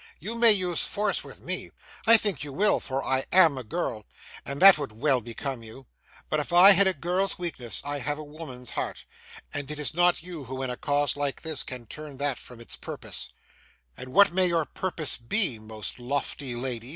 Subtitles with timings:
[0.17, 1.69] You may use force with me;
[2.07, 4.07] I think you will, for I AM a girl,
[4.43, 5.85] and that would well become you.
[6.27, 9.05] But if I have a girl's weakness, I have a woman's heart,
[9.53, 12.59] and it is not you who in a cause like this can turn that from
[12.59, 13.29] its purpose.'
[13.95, 16.89] 'And what may your purpose be, most lofty lady?